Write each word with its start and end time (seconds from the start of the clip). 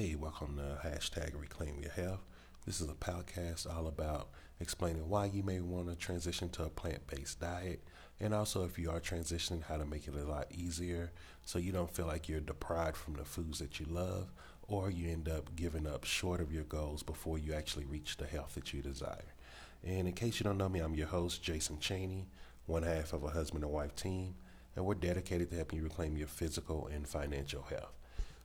Hey, 0.00 0.14
welcome 0.14 0.58
to 0.58 0.88
hashtag 0.88 1.32
Reclaim 1.34 1.80
Your 1.80 1.90
Health. 1.90 2.20
This 2.64 2.80
is 2.80 2.88
a 2.88 2.92
podcast 2.92 3.66
all 3.68 3.88
about 3.88 4.28
explaining 4.60 5.08
why 5.08 5.24
you 5.24 5.42
may 5.42 5.58
want 5.58 5.88
to 5.88 5.96
transition 5.96 6.50
to 6.50 6.62
a 6.62 6.70
plant 6.70 7.04
based 7.08 7.40
diet, 7.40 7.82
and 8.20 8.32
also 8.32 8.64
if 8.64 8.78
you 8.78 8.92
are 8.92 9.00
transitioning, 9.00 9.64
how 9.64 9.76
to 9.76 9.84
make 9.84 10.06
it 10.06 10.14
a 10.14 10.22
lot 10.22 10.52
easier 10.52 11.10
so 11.44 11.58
you 11.58 11.72
don't 11.72 11.92
feel 11.92 12.06
like 12.06 12.28
you're 12.28 12.38
deprived 12.38 12.96
from 12.96 13.14
the 13.14 13.24
foods 13.24 13.58
that 13.58 13.80
you 13.80 13.86
love 13.90 14.30
or 14.68 14.88
you 14.88 15.10
end 15.10 15.28
up 15.28 15.56
giving 15.56 15.84
up 15.84 16.04
short 16.04 16.40
of 16.40 16.52
your 16.52 16.62
goals 16.62 17.02
before 17.02 17.36
you 17.36 17.52
actually 17.52 17.84
reach 17.84 18.18
the 18.18 18.26
health 18.26 18.54
that 18.54 18.72
you 18.72 18.80
desire. 18.80 19.34
And 19.82 20.06
in 20.06 20.14
case 20.14 20.38
you 20.38 20.44
don't 20.44 20.58
know 20.58 20.68
me, 20.68 20.78
I'm 20.78 20.94
your 20.94 21.08
host, 21.08 21.42
Jason 21.42 21.80
Cheney, 21.80 22.28
one 22.66 22.84
half 22.84 23.12
of 23.12 23.24
a 23.24 23.30
husband 23.30 23.64
and 23.64 23.72
wife 23.72 23.96
team, 23.96 24.36
and 24.76 24.86
we're 24.86 24.94
dedicated 24.94 25.50
to 25.50 25.56
helping 25.56 25.78
you 25.80 25.82
reclaim 25.82 26.16
your 26.16 26.28
physical 26.28 26.86
and 26.86 27.08
financial 27.08 27.62
health. 27.62 27.94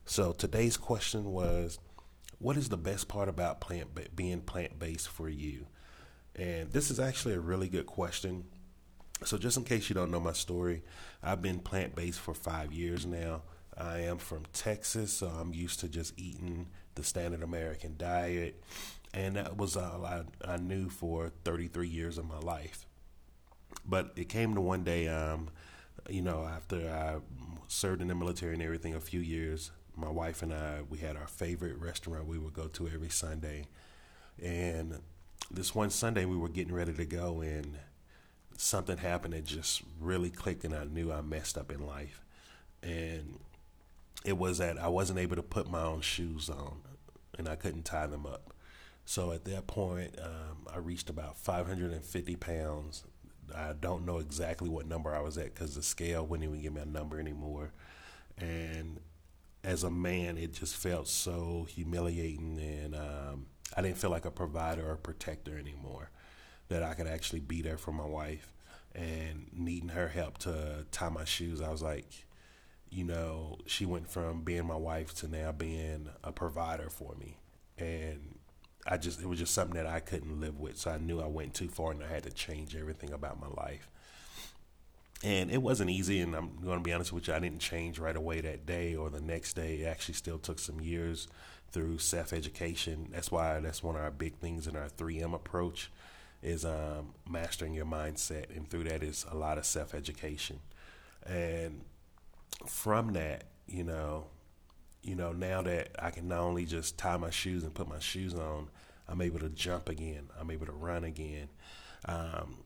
So 0.06 0.32
today's 0.32 0.76
question 0.76 1.32
was, 1.32 1.78
what 2.38 2.56
is 2.56 2.68
the 2.68 2.76
best 2.76 3.08
part 3.08 3.28
about 3.28 3.60
plant 3.60 3.88
being 4.14 4.42
plant 4.42 4.78
based 4.78 5.08
for 5.08 5.28
you? 5.28 5.66
And 6.36 6.70
this 6.72 6.90
is 6.90 7.00
actually 7.00 7.34
a 7.34 7.40
really 7.40 7.68
good 7.68 7.86
question. 7.86 8.44
So 9.24 9.38
just 9.38 9.56
in 9.56 9.64
case 9.64 9.88
you 9.88 9.94
don't 9.94 10.10
know 10.10 10.20
my 10.20 10.32
story, 10.32 10.82
I've 11.22 11.40
been 11.40 11.58
plant 11.58 11.94
based 11.94 12.20
for 12.20 12.34
five 12.34 12.72
years 12.72 13.06
now. 13.06 13.42
I 13.78 14.00
am 14.00 14.18
from 14.18 14.42
Texas, 14.52 15.12
so 15.14 15.26
I'm 15.26 15.54
used 15.54 15.80
to 15.80 15.88
just 15.88 16.12
eating 16.18 16.66
the 16.94 17.02
standard 17.02 17.42
American 17.42 17.96
diet, 17.96 18.62
and 19.12 19.34
that 19.34 19.56
was 19.56 19.76
all 19.76 20.04
I, 20.04 20.22
I 20.44 20.58
knew 20.58 20.88
for 20.88 21.32
33 21.44 21.88
years 21.88 22.18
of 22.18 22.26
my 22.26 22.38
life. 22.38 22.86
But 23.84 24.12
it 24.16 24.28
came 24.28 24.54
to 24.54 24.60
one 24.60 24.84
day, 24.84 25.08
um, 25.08 25.48
you 26.08 26.22
know, 26.22 26.44
after 26.44 26.88
I 26.88 27.18
served 27.66 28.00
in 28.00 28.08
the 28.08 28.14
military 28.14 28.54
and 28.54 28.62
everything, 28.62 28.94
a 28.94 29.00
few 29.00 29.20
years, 29.20 29.72
my 29.96 30.10
wife 30.10 30.42
and 30.42 30.52
I, 30.52 30.80
we 30.88 30.98
had 30.98 31.16
our 31.16 31.26
favorite 31.26 31.78
restaurant 31.78 32.26
we 32.26 32.38
would 32.38 32.54
go 32.54 32.68
to 32.68 32.88
every 32.88 33.08
Sunday. 33.08 33.66
And 34.42 35.00
this 35.50 35.74
one 35.74 35.90
Sunday, 35.90 36.24
we 36.24 36.36
were 36.36 36.48
getting 36.48 36.74
ready 36.74 36.92
to 36.92 37.04
go, 37.04 37.40
and 37.40 37.78
something 38.56 38.98
happened 38.98 39.34
that 39.34 39.44
just 39.44 39.82
really 40.00 40.30
clicked, 40.30 40.64
and 40.64 40.74
I 40.74 40.84
knew 40.84 41.12
I 41.12 41.20
messed 41.20 41.56
up 41.56 41.70
in 41.70 41.86
life. 41.86 42.22
And 42.82 43.38
it 44.24 44.36
was 44.36 44.58
that 44.58 44.78
I 44.78 44.88
wasn't 44.88 45.18
able 45.18 45.36
to 45.36 45.42
put 45.42 45.70
my 45.70 45.82
own 45.82 46.00
shoes 46.00 46.50
on, 46.50 46.80
and 47.38 47.48
I 47.48 47.56
couldn't 47.56 47.84
tie 47.84 48.06
them 48.06 48.26
up. 48.26 48.52
So 49.04 49.32
at 49.32 49.44
that 49.44 49.66
point, 49.66 50.18
um, 50.20 50.66
I 50.72 50.78
reached 50.78 51.10
about 51.10 51.36
550 51.36 52.36
pounds. 52.36 53.04
I 53.54 53.74
don't 53.78 54.06
know 54.06 54.18
exactly 54.18 54.70
what 54.70 54.86
number 54.86 55.14
I 55.14 55.20
was 55.20 55.36
at 55.36 55.54
because 55.54 55.74
the 55.74 55.82
scale 55.82 56.26
wouldn't 56.26 56.48
even 56.48 56.62
give 56.62 56.72
me 56.72 56.80
a 56.80 56.86
number 56.86 57.20
anymore. 57.20 57.72
And 58.38 58.98
as 59.64 59.82
a 59.82 59.90
man, 59.90 60.36
it 60.36 60.52
just 60.52 60.76
felt 60.76 61.08
so 61.08 61.66
humiliating, 61.68 62.58
and 62.60 62.94
um, 62.94 63.46
I 63.76 63.82
didn't 63.82 63.96
feel 63.96 64.10
like 64.10 64.26
a 64.26 64.30
provider 64.30 64.88
or 64.88 64.96
protector 64.96 65.58
anymore. 65.58 66.10
That 66.68 66.82
I 66.82 66.94
could 66.94 67.06
actually 67.06 67.40
be 67.40 67.62
there 67.62 67.76
for 67.76 67.92
my 67.92 68.06
wife 68.06 68.52
and 68.94 69.46
needing 69.52 69.90
her 69.90 70.08
help 70.08 70.38
to 70.38 70.86
tie 70.92 71.10
my 71.10 71.24
shoes. 71.24 71.60
I 71.60 71.70
was 71.70 71.82
like, 71.82 72.26
you 72.90 73.04
know, 73.04 73.58
she 73.66 73.84
went 73.84 74.08
from 74.08 74.42
being 74.42 74.66
my 74.66 74.76
wife 74.76 75.14
to 75.16 75.28
now 75.28 75.52
being 75.52 76.08
a 76.22 76.32
provider 76.32 76.88
for 76.88 77.14
me, 77.16 77.38
and 77.78 78.38
I 78.86 78.98
just 78.98 79.20
it 79.20 79.26
was 79.26 79.38
just 79.38 79.54
something 79.54 79.76
that 79.76 79.86
I 79.86 80.00
couldn't 80.00 80.40
live 80.40 80.60
with. 80.60 80.76
So 80.76 80.90
I 80.90 80.98
knew 80.98 81.20
I 81.20 81.26
went 81.26 81.54
too 81.54 81.68
far, 81.68 81.92
and 81.92 82.04
I 82.04 82.08
had 82.08 82.24
to 82.24 82.30
change 82.30 82.76
everything 82.76 83.12
about 83.12 83.40
my 83.40 83.48
life 83.48 83.88
and 85.24 85.50
it 85.50 85.62
wasn't 85.62 85.90
easy 85.90 86.20
and 86.20 86.34
i'm 86.34 86.50
going 86.62 86.78
to 86.78 86.82
be 86.82 86.92
honest 86.92 87.12
with 87.12 87.26
you 87.26 87.34
i 87.34 87.38
didn't 87.38 87.58
change 87.58 87.98
right 87.98 88.16
away 88.16 88.40
that 88.40 88.66
day 88.66 88.94
or 88.94 89.10
the 89.10 89.20
next 89.20 89.54
day. 89.54 89.76
It 89.76 89.86
actually 89.86 90.14
still 90.14 90.38
took 90.38 90.58
some 90.58 90.80
years 90.80 91.28
through 91.70 91.98
self-education. 91.98 93.08
That's 93.10 93.32
why 93.32 93.58
that's 93.60 93.82
one 93.82 93.96
of 93.96 94.02
our 94.02 94.10
big 94.10 94.36
things 94.36 94.66
in 94.66 94.76
our 94.76 94.88
3m 94.88 95.34
approach 95.34 95.90
is 96.42 96.64
um, 96.64 97.14
mastering 97.28 97.74
your 97.74 97.86
mindset 97.86 98.54
and 98.54 98.68
through 98.68 98.84
that 98.84 99.02
is 99.02 99.26
a 99.30 99.36
lot 99.36 99.58
of 99.58 99.64
self-education. 99.64 100.60
And 101.26 101.80
from 102.66 103.14
that 103.14 103.44
you 103.66 103.82
know 103.82 104.26
you 105.02 105.14
know 105.14 105.32
now 105.32 105.60
that 105.62 105.88
i 105.98 106.10
can 106.10 106.28
not 106.28 106.40
only 106.40 106.64
just 106.64 106.96
tie 106.96 107.16
my 107.16 107.30
shoes 107.30 107.64
and 107.64 107.74
put 107.74 107.88
my 107.88 107.98
shoes 107.98 108.34
on 108.34 108.68
i'm 109.08 109.20
able 109.20 109.38
to 109.38 109.48
jump 109.48 109.88
again 109.88 110.28
i'm 110.40 110.50
able 110.50 110.66
to 110.66 110.72
run 110.72 111.04
again. 111.04 111.48
Um, 112.06 112.58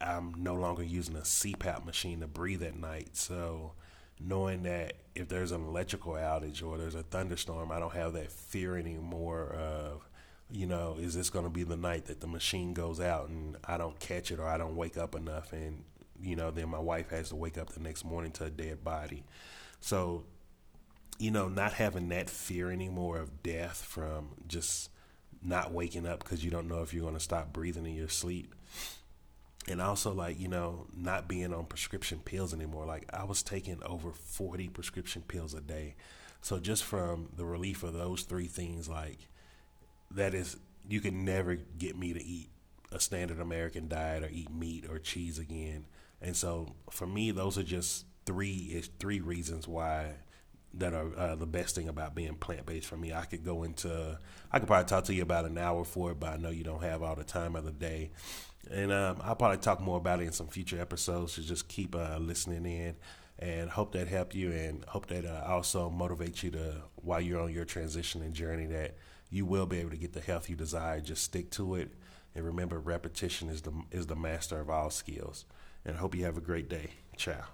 I'm 0.00 0.34
no 0.36 0.54
longer 0.54 0.82
using 0.82 1.16
a 1.16 1.20
CPAP 1.20 1.84
machine 1.84 2.20
to 2.20 2.26
breathe 2.26 2.62
at 2.62 2.76
night. 2.76 3.16
So 3.16 3.72
knowing 4.20 4.62
that 4.64 4.94
if 5.14 5.28
there's 5.28 5.52
an 5.52 5.64
electrical 5.64 6.12
outage 6.12 6.62
or 6.62 6.78
there's 6.78 6.94
a 6.94 7.02
thunderstorm, 7.02 7.72
I 7.72 7.78
don't 7.78 7.94
have 7.94 8.12
that 8.14 8.30
fear 8.30 8.76
anymore 8.76 9.52
of, 9.52 10.08
you 10.50 10.66
know, 10.66 10.96
is 11.00 11.14
this 11.14 11.30
going 11.30 11.44
to 11.44 11.50
be 11.50 11.64
the 11.64 11.76
night 11.76 12.06
that 12.06 12.20
the 12.20 12.26
machine 12.26 12.74
goes 12.74 13.00
out 13.00 13.28
and 13.28 13.56
I 13.64 13.78
don't 13.78 13.98
catch 13.98 14.30
it 14.30 14.38
or 14.38 14.46
I 14.46 14.58
don't 14.58 14.76
wake 14.76 14.96
up 14.96 15.14
enough 15.14 15.52
and, 15.52 15.84
you 16.20 16.36
know, 16.36 16.50
then 16.50 16.68
my 16.68 16.78
wife 16.78 17.10
has 17.10 17.30
to 17.30 17.36
wake 17.36 17.58
up 17.58 17.70
the 17.70 17.80
next 17.80 18.04
morning 18.04 18.32
to 18.32 18.44
a 18.44 18.50
dead 18.50 18.84
body. 18.84 19.24
So, 19.80 20.24
you 21.18 21.30
know, 21.30 21.48
not 21.48 21.72
having 21.72 22.08
that 22.10 22.28
fear 22.28 22.70
anymore 22.70 23.18
of 23.18 23.42
death 23.42 23.82
from 23.82 24.28
just 24.46 24.90
not 25.42 25.72
waking 25.72 26.06
up 26.06 26.20
because 26.20 26.44
you 26.44 26.50
don't 26.50 26.68
know 26.68 26.82
if 26.82 26.92
you're 26.92 27.02
going 27.02 27.14
to 27.14 27.20
stop 27.20 27.52
breathing 27.52 27.86
in 27.86 27.94
your 27.94 28.08
sleep 28.08 28.54
and 29.68 29.80
also 29.80 30.12
like 30.12 30.38
you 30.38 30.48
know 30.48 30.86
not 30.96 31.28
being 31.28 31.52
on 31.52 31.66
prescription 31.66 32.20
pills 32.24 32.54
anymore. 32.54 32.86
Like 32.86 33.04
i 33.12 33.24
was 33.24 33.42
taking 33.42 33.82
over 33.82 34.12
40 34.12 34.68
prescription 34.68 35.22
pills 35.26 35.54
a 35.54 35.60
day. 35.60 35.96
So 36.42 36.58
just 36.58 36.84
from 36.84 37.30
the 37.36 37.44
relief 37.44 37.82
of 37.82 37.94
those 37.94 38.22
three 38.22 38.46
things 38.46 38.88
like 38.88 39.18
that 40.10 40.34
is 40.34 40.56
you 40.88 41.00
can 41.00 41.24
never 41.24 41.56
get 41.56 41.98
me 41.98 42.12
to 42.12 42.24
eat 42.24 42.48
a 42.92 43.00
standard 43.00 43.40
american 43.40 43.88
diet 43.88 44.22
or 44.22 44.28
eat 44.30 44.50
meat 44.52 44.84
or 44.88 44.98
cheese 44.98 45.38
again. 45.38 45.86
And 46.22 46.36
so 46.36 46.74
for 46.90 47.06
me 47.06 47.30
those 47.30 47.58
are 47.58 47.64
just 47.64 48.06
three 48.24 48.70
is 48.72 48.90
three 48.98 49.20
reasons 49.20 49.66
why 49.66 50.14
that 50.78 50.92
are 50.94 51.16
uh, 51.16 51.34
the 51.34 51.46
best 51.46 51.74
thing 51.74 51.88
about 51.88 52.14
being 52.14 52.34
plant 52.34 52.66
based 52.66 52.86
for 52.86 52.96
me. 52.96 53.12
I 53.12 53.24
could 53.24 53.44
go 53.44 53.62
into, 53.62 54.18
I 54.52 54.58
could 54.58 54.68
probably 54.68 54.86
talk 54.86 55.04
to 55.04 55.14
you 55.14 55.22
about 55.22 55.44
an 55.44 55.58
hour 55.58 55.84
for 55.84 56.12
it, 56.12 56.20
but 56.20 56.32
I 56.32 56.36
know 56.36 56.50
you 56.50 56.64
don't 56.64 56.82
have 56.82 57.02
all 57.02 57.14
the 57.14 57.24
time 57.24 57.56
of 57.56 57.64
the 57.64 57.72
day. 57.72 58.10
And 58.70 58.92
um, 58.92 59.18
I'll 59.22 59.36
probably 59.36 59.58
talk 59.58 59.80
more 59.80 59.98
about 59.98 60.20
it 60.20 60.24
in 60.24 60.32
some 60.32 60.48
future 60.48 60.80
episodes. 60.80 61.32
So 61.32 61.42
just 61.42 61.68
keep 61.68 61.94
uh, 61.94 62.18
listening 62.18 62.66
in 62.66 62.96
and 63.38 63.70
hope 63.70 63.92
that 63.92 64.08
helped 64.08 64.34
you 64.34 64.50
and 64.50 64.84
hope 64.86 65.06
that 65.06 65.24
uh, 65.24 65.44
also 65.46 65.90
motivates 65.90 66.42
you 66.42 66.50
to, 66.52 66.82
while 66.96 67.20
you're 67.20 67.40
on 67.40 67.52
your 67.52 67.64
transition 67.64 68.22
and 68.22 68.34
journey, 68.34 68.66
that 68.66 68.96
you 69.30 69.44
will 69.44 69.66
be 69.66 69.78
able 69.78 69.90
to 69.90 69.96
get 69.96 70.12
the 70.12 70.20
health 70.20 70.48
you 70.50 70.56
desire. 70.56 71.00
Just 71.00 71.22
stick 71.22 71.50
to 71.52 71.74
it. 71.76 71.90
And 72.34 72.44
remember, 72.44 72.78
repetition 72.78 73.48
is 73.48 73.62
the, 73.62 73.72
is 73.90 74.06
the 74.06 74.16
master 74.16 74.60
of 74.60 74.68
all 74.68 74.90
skills. 74.90 75.44
And 75.84 75.96
I 75.96 75.98
hope 75.98 76.14
you 76.14 76.24
have 76.24 76.36
a 76.36 76.42
great 76.42 76.68
day. 76.68 76.90
Ciao. 77.16 77.44